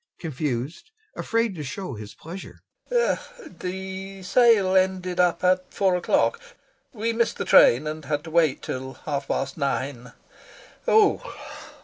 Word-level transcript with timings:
[Confused, 0.17 0.89
afraid 1.15 1.53
to 1.53 1.63
show 1.63 1.93
his 1.93 2.15
pleasure] 2.15 2.61
The 2.89 4.23
sale 4.23 4.75
ended 4.75 5.19
up 5.19 5.43
at 5.43 5.71
four 5.71 5.95
o'clock.... 5.95 6.39
We 6.91 7.13
missed 7.13 7.37
the 7.37 7.45
train, 7.45 7.85
and 7.85 8.05
had 8.05 8.23
to 8.23 8.31
wait 8.31 8.63
till 8.63 8.93
half 9.05 9.27
past 9.27 9.59
nine. 9.59 10.05
[Sighs 10.05 10.13
heavily] 10.87 11.19
Ooh! 11.27 11.31